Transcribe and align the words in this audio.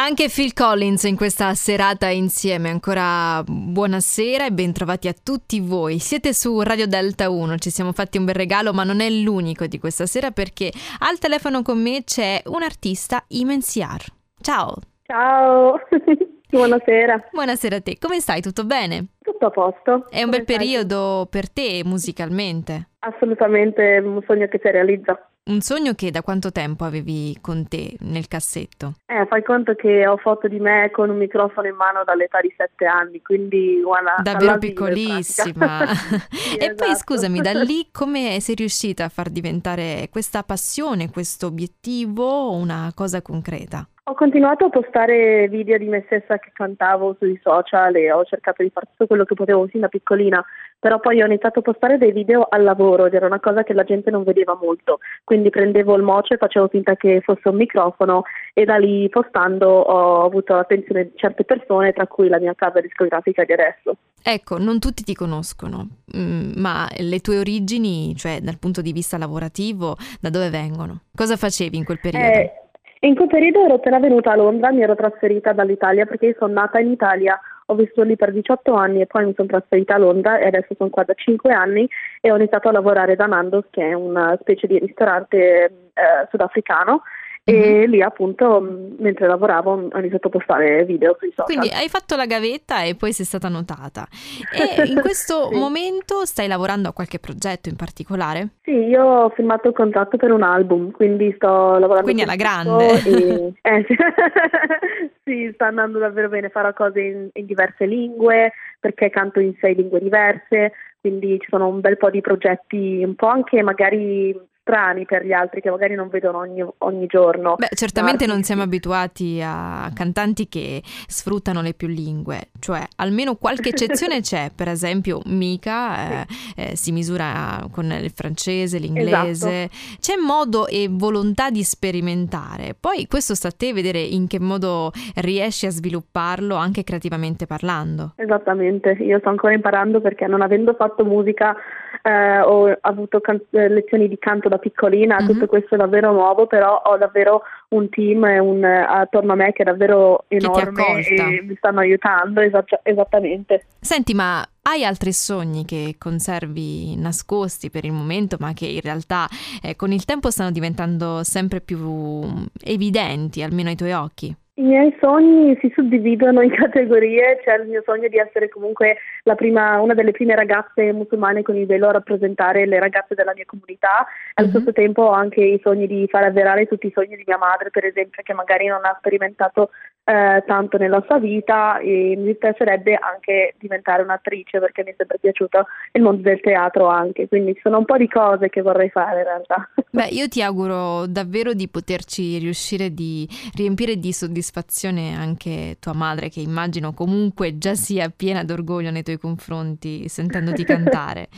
Anche 0.00 0.28
Phil 0.28 0.52
Collins 0.54 1.02
in 1.04 1.16
questa 1.16 1.52
serata 1.54 2.06
insieme. 2.08 2.68
Ancora 2.70 3.42
buonasera 3.44 4.46
e 4.46 4.52
bentrovati 4.52 5.08
a 5.08 5.12
tutti 5.12 5.58
voi. 5.58 5.98
Siete 5.98 6.32
su 6.32 6.60
Radio 6.60 6.86
Delta 6.86 7.28
1, 7.28 7.56
ci 7.56 7.70
siamo 7.70 7.90
fatti 7.92 8.16
un 8.16 8.24
bel 8.24 8.36
regalo, 8.36 8.72
ma 8.72 8.84
non 8.84 9.00
è 9.00 9.10
l'unico 9.10 9.66
di 9.66 9.80
questa 9.80 10.06
sera 10.06 10.30
perché 10.30 10.70
al 11.00 11.18
telefono 11.18 11.62
con 11.62 11.82
me 11.82 12.04
c'è 12.04 12.40
un 12.46 12.62
artista, 12.62 13.24
Imen 13.28 13.60
Siar. 13.60 14.04
Ciao. 14.40 14.76
Ciao. 15.02 15.80
Buonasera. 16.48 17.30
Buonasera 17.32 17.76
a 17.76 17.80
te. 17.80 17.98
Come 17.98 18.20
stai? 18.20 18.40
Tutto 18.40 18.64
bene? 18.64 19.06
Tutto 19.20 19.46
a 19.46 19.50
posto. 19.50 20.06
È 20.10 20.22
un 20.22 20.30
Come 20.30 20.36
bel 20.36 20.42
stai? 20.44 20.56
periodo 20.56 21.26
per 21.28 21.50
te 21.50 21.82
musicalmente. 21.84 22.90
Assolutamente 23.00 24.00
un 24.02 24.22
sogno 24.26 24.46
che 24.46 24.60
si 24.62 24.70
realizza. 24.70 25.28
Un 25.48 25.62
sogno 25.62 25.94
che 25.94 26.10
da 26.10 26.20
quanto 26.20 26.52
tempo 26.52 26.84
avevi 26.84 27.38
con 27.40 27.66
te 27.66 27.96
nel 28.00 28.28
cassetto? 28.28 28.96
Eh, 29.06 29.24
fai 29.30 29.42
conto 29.42 29.74
che 29.74 30.06
ho 30.06 30.18
foto 30.18 30.46
di 30.46 30.60
me 30.60 30.90
con 30.92 31.08
un 31.08 31.16
microfono 31.16 31.66
in 31.66 31.74
mano 31.74 32.04
dall'età 32.04 32.40
di 32.42 32.52
sette 32.54 32.84
anni, 32.84 33.22
quindi 33.22 33.80
guarda, 33.82 34.16
Davvero 34.22 34.58
piccolissima. 34.58 35.86
Sì, 36.28 36.56
e 36.56 36.74
poi 36.74 36.90
esatto. 36.90 37.14
scusami, 37.14 37.40
da 37.40 37.52
lì 37.52 37.88
come 37.92 38.40
sei 38.40 38.54
riuscita 38.54 39.04
a 39.04 39.08
far 39.08 39.30
diventare 39.30 40.08
questa 40.10 40.42
passione, 40.42 41.10
questo 41.10 41.46
obiettivo 41.46 42.52
una 42.52 42.92
cosa 42.94 43.22
concreta? 43.22 43.86
Ho 44.08 44.14
continuato 44.14 44.64
a 44.64 44.70
postare 44.70 45.48
video 45.48 45.76
di 45.76 45.84
me 45.84 46.02
stessa 46.06 46.38
che 46.38 46.50
cantavo 46.54 47.16
sui 47.18 47.38
social 47.42 47.94
e 47.96 48.10
ho 48.10 48.24
cercato 48.24 48.62
di 48.62 48.70
fare 48.72 48.86
tutto 48.86 49.06
quello 49.06 49.26
che 49.26 49.34
potevo 49.34 49.68
sin 49.70 49.80
da 49.80 49.88
piccolina, 49.88 50.42
però 50.78 50.98
poi 50.98 51.20
ho 51.20 51.26
iniziato 51.26 51.58
a 51.58 51.62
postare 51.62 51.98
dei 51.98 52.12
video 52.12 52.46
al 52.48 52.62
lavoro 52.62 53.04
ed 53.04 53.12
era 53.12 53.26
una 53.26 53.38
cosa 53.38 53.64
che 53.64 53.74
la 53.74 53.84
gente 53.84 54.10
non 54.10 54.22
vedeva 54.22 54.58
molto, 54.58 55.00
quindi 55.24 55.50
prendevo 55.50 55.94
il 55.94 56.04
mocio 56.04 56.32
e 56.32 56.38
facevo 56.38 56.68
finta 56.68 56.96
che 56.96 57.20
fosse 57.22 57.50
un 57.50 57.56
microfono 57.56 58.22
e 58.54 58.64
da 58.64 58.78
lì 58.78 59.06
postando 59.10 59.68
ho 59.68 60.24
avuto 60.24 60.54
l'attenzione 60.54 61.04
di 61.04 61.12
certe 61.14 61.44
persone, 61.44 61.92
tra 61.92 62.06
cui 62.06 62.28
la 62.28 62.38
mia 62.38 62.54
casa 62.54 62.80
discografica 62.80 63.44
di 63.44 63.52
adesso. 63.52 63.94
Ecco, 64.22 64.56
non 64.56 64.78
tutti 64.78 65.02
ti 65.02 65.12
conoscono, 65.12 65.86
mm, 66.16 66.52
ma 66.56 66.88
le 66.96 67.18
tue 67.20 67.38
origini, 67.38 68.16
cioè 68.16 68.40
dal 68.40 68.58
punto 68.58 68.80
di 68.80 68.92
vista 68.92 69.18
lavorativo, 69.18 69.96
da 70.18 70.30
dove 70.30 70.48
vengono? 70.48 71.02
Cosa 71.14 71.36
facevi 71.36 71.76
in 71.76 71.84
quel 71.84 72.00
periodo? 72.00 72.26
Eh, 72.26 72.67
in 73.00 73.14
quel 73.14 73.28
periodo 73.28 73.64
ero 73.64 73.74
appena 73.74 73.98
venuta 73.98 74.32
a 74.32 74.36
Londra, 74.36 74.72
mi 74.72 74.82
ero 74.82 74.94
trasferita 74.94 75.52
dall'Italia 75.52 76.04
perché 76.04 76.34
sono 76.38 76.52
nata 76.52 76.80
in 76.80 76.90
Italia, 76.90 77.38
ho 77.66 77.74
vissuto 77.74 78.02
lì 78.02 78.16
per 78.16 78.32
18 78.32 78.72
anni 78.74 79.00
e 79.00 79.06
poi 79.06 79.26
mi 79.26 79.34
sono 79.36 79.48
trasferita 79.48 79.94
a 79.94 79.98
Londra 79.98 80.38
e 80.38 80.46
adesso 80.46 80.74
sono 80.76 80.90
qua 80.90 81.04
da 81.04 81.14
5 81.14 81.52
anni 81.52 81.88
e 82.20 82.32
ho 82.32 82.36
iniziato 82.36 82.68
a 82.68 82.72
lavorare 82.72 83.14
da 83.14 83.26
Nando's 83.26 83.66
che 83.70 83.88
è 83.88 83.92
una 83.92 84.36
specie 84.40 84.66
di 84.66 84.78
ristorante 84.78 85.64
eh, 85.94 86.26
sudafricano 86.30 87.02
e 87.48 87.86
lì 87.86 88.02
appunto 88.02 88.60
mentre 88.98 89.26
lavoravo 89.26 89.88
ho 89.90 89.98
iniziato 89.98 90.26
a 90.26 90.30
postare 90.30 90.84
video 90.84 91.16
sui 91.18 91.30
social. 91.34 91.46
Quindi 91.46 91.68
hai 91.74 91.88
fatto 91.88 92.14
la 92.14 92.26
gavetta 92.26 92.82
e 92.82 92.94
poi 92.94 93.12
sei 93.12 93.24
stata 93.24 93.48
notata. 93.48 94.06
E 94.52 94.84
in 94.86 95.00
questo 95.00 95.48
Sì. 95.50 95.56
momento 95.58 96.26
stai 96.26 96.46
lavorando 96.46 96.88
a 96.90 96.92
qualche 96.92 97.18
progetto 97.18 97.68
in 97.70 97.76
particolare? 97.76 98.48
Sì, 98.62 98.72
io 98.72 99.02
ho 99.02 99.28
firmato 99.30 99.68
il 99.68 99.74
contratto 99.74 100.16
per 100.18 100.30
un 100.30 100.42
album, 100.42 100.90
quindi 100.90 101.32
sto 101.36 101.78
lavorando 101.78 102.02
Quindi 102.02 102.22
alla 102.22 102.36
grande. 102.36 103.02
E, 103.02 103.52
eh, 103.62 103.84
sì. 103.86 103.96
Sì, 105.28 105.50
sta 105.52 105.66
andando 105.66 105.98
davvero 105.98 106.30
bene, 106.30 106.48
farò 106.48 106.72
cose 106.72 107.00
in, 107.00 107.28
in 107.34 107.44
diverse 107.44 107.84
lingue, 107.84 108.52
perché 108.80 109.10
canto 109.10 109.40
in 109.40 109.54
sei 109.60 109.74
lingue 109.74 110.00
diverse, 110.00 110.72
quindi 111.00 111.38
ci 111.38 111.46
sono 111.50 111.68
un 111.68 111.80
bel 111.80 111.98
po' 111.98 112.08
di 112.08 112.22
progetti, 112.22 113.02
un 113.04 113.14
po' 113.14 113.26
anche 113.26 113.62
magari 113.62 114.34
strani 114.68 115.06
per 115.06 115.24
gli 115.24 115.32
altri 115.32 115.62
che 115.62 115.70
magari 115.70 115.94
non 115.94 116.08
vedono 116.08 116.38
ogni, 116.38 116.62
ogni 116.78 117.06
giorno. 117.06 117.54
Beh, 117.56 117.70
certamente 117.74 118.26
non 118.26 118.42
siamo 118.42 118.62
abituati 118.62 119.40
a 119.42 119.90
cantanti 119.94 120.46
che 120.46 120.82
sfruttano 120.84 121.62
le 121.62 121.72
più 121.72 121.88
lingue, 121.88 122.48
cioè 122.60 122.82
almeno 122.96 123.36
qualche 123.36 123.70
eccezione 123.70 124.20
c'è, 124.20 124.50
per 124.54 124.68
esempio 124.68 125.20
Mika 125.24 126.20
eh, 126.20 126.26
eh, 126.56 126.76
si 126.76 126.92
misura 126.92 127.66
con 127.72 127.90
il 127.90 128.10
francese, 128.10 128.78
l'inglese, 128.78 129.70
c'è 130.00 130.16
modo 130.16 130.66
e 130.66 130.88
volontà 130.90 131.48
di 131.48 131.62
sperimentare, 131.62 132.76
poi 132.78 133.06
questo 133.06 133.34
sta 133.34 133.48
a 133.48 133.54
te 133.56 133.72
vedere 133.72 134.00
in 134.00 134.26
che 134.26 134.38
modo 134.38 134.90
riesci 135.16 135.64
a 135.64 135.70
svilupparlo 135.70 136.56
anche 136.56 136.84
creativamente 136.84 137.46
parlando. 137.46 138.12
Esattamente, 138.16 138.90
io 138.90 139.18
sto 139.20 139.30
ancora 139.30 139.54
imparando 139.54 140.02
perché 140.02 140.26
non 140.26 140.42
avendo 140.42 140.74
fatto 140.74 141.04
musica 141.04 141.56
eh, 142.02 142.40
ho 142.40 142.76
avuto 142.80 143.20
can- 143.20 143.40
eh, 143.50 143.68
lezioni 143.68 144.08
di 144.08 144.18
canto 144.18 144.48
da 144.48 144.58
piccolina, 144.58 145.20
Mhm. 145.20 145.26
tutto 145.26 145.46
questo 145.46 145.74
è 145.74 145.78
davvero 145.78 146.12
nuovo, 146.12 146.46
però 146.46 146.80
ho 146.84 146.96
davvero 146.96 147.42
un 147.70 147.88
team 147.88 148.22
un, 148.22 148.64
eh, 148.64 148.84
attorno 148.88 149.32
a 149.32 149.36
me 149.36 149.52
che 149.52 149.62
è 149.62 149.64
davvero 149.64 150.24
enorme 150.28 151.00
e 151.06 151.42
mi 151.42 151.54
stanno 151.56 151.80
aiutando, 151.80 152.40
esat- 152.40 152.80
esattamente. 152.82 153.66
Senti, 153.80 154.14
ma 154.14 154.44
hai 154.62 154.84
altri 154.84 155.12
sogni 155.12 155.64
che 155.64 155.96
conservi 155.98 156.96
nascosti 156.96 157.70
per 157.70 157.84
il 157.84 157.92
momento, 157.92 158.36
ma 158.40 158.52
che 158.52 158.66
in 158.66 158.80
realtà 158.80 159.26
eh, 159.62 159.76
con 159.76 159.92
il 159.92 160.04
tempo 160.04 160.30
stanno 160.30 160.50
diventando 160.50 161.22
sempre 161.24 161.60
più 161.60 161.78
mm, 161.78 162.44
evidenti, 162.64 163.42
almeno 163.42 163.68
ai 163.68 163.76
tuoi 163.76 163.92
occhi? 163.92 164.34
I 164.58 164.62
miei 164.62 164.92
sogni 165.00 165.56
si 165.60 165.70
suddividono 165.72 166.40
in 166.40 166.50
categorie, 166.50 167.38
c'è 167.44 167.58
il 167.60 167.68
mio 167.68 167.80
sogno 167.86 168.08
di 168.08 168.16
essere 168.18 168.48
comunque 168.48 168.96
la 169.22 169.36
prima, 169.36 169.80
una 169.80 169.94
delle 169.94 170.10
prime 170.10 170.34
ragazze 170.34 170.92
musulmane 170.92 171.42
con 171.42 171.54
il 171.54 171.64
velo 171.64 171.86
a 171.86 171.92
rappresentare 171.92 172.66
le 172.66 172.80
ragazze 172.80 173.14
della 173.14 173.32
mia 173.36 173.44
comunità, 173.46 174.04
allo 174.34 174.48
Mhm. 174.48 174.54
stesso 174.54 174.72
tempo 174.72 175.02
ho 175.02 175.12
anche 175.12 175.42
i 175.42 175.60
sogni 175.62 175.86
di 175.86 176.08
far 176.08 176.24
avverare 176.24 176.66
tutti 176.66 176.88
i 176.88 176.92
sogni 176.92 177.14
di 177.14 177.22
mia 177.24 177.38
madre, 177.38 177.70
per 177.70 177.84
esempio, 177.84 178.20
che 178.24 178.34
magari 178.34 178.66
non 178.66 178.84
ha 178.84 178.96
sperimentato 178.98 179.70
eh, 180.08 180.42
tanto 180.46 180.78
nella 180.78 181.04
sua 181.06 181.18
vita 181.18 181.78
e 181.80 182.14
mi 182.16 182.34
piacerebbe 182.34 182.94
anche 182.94 183.54
diventare 183.58 184.02
un'attrice 184.02 184.58
perché 184.58 184.82
mi 184.82 184.92
è 184.92 184.94
sempre 184.96 185.18
piaciuto 185.20 185.66
il 185.92 186.00
mondo 186.00 186.22
del 186.22 186.40
teatro 186.40 186.86
anche, 186.86 187.28
quindi 187.28 187.52
ci 187.52 187.60
sono 187.62 187.76
un 187.76 187.84
po' 187.84 187.98
di 187.98 188.08
cose 188.08 188.48
che 188.48 188.62
vorrei 188.62 188.88
fare 188.88 189.18
in 189.18 189.24
realtà. 189.24 189.68
Beh, 189.90 190.06
io 190.06 190.26
ti 190.28 190.42
auguro 190.42 191.06
davvero 191.06 191.52
di 191.52 191.68
poterci 191.68 192.38
riuscire 192.38 192.94
di 192.94 193.28
riempire 193.54 193.96
di 193.96 194.10
soddisfazione 194.12 195.14
anche 195.14 195.76
tua 195.78 195.92
madre, 195.92 196.30
che 196.30 196.40
immagino 196.40 196.94
comunque 196.94 197.58
già 197.58 197.74
sia 197.74 198.08
piena 198.08 198.44
d'orgoglio 198.44 198.90
nei 198.90 199.02
tuoi 199.02 199.18
confronti 199.18 200.08
sentendoti 200.08 200.64
cantare. 200.64 201.28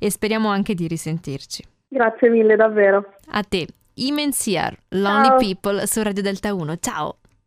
E 0.00 0.10
speriamo 0.10 0.48
anche 0.48 0.74
di 0.74 0.88
risentirci. 0.88 1.62
Grazie 1.86 2.28
mille 2.28 2.56
davvero. 2.56 3.12
A 3.30 3.44
te, 3.44 3.68
Imen 3.94 4.32
Siar, 4.32 4.76
Lonely 4.88 5.28
Ciao. 5.28 5.38
People 5.38 5.86
su 5.86 6.02
Radio 6.02 6.22
Delta 6.22 6.52
1. 6.52 6.76
Ciao! 6.80 7.18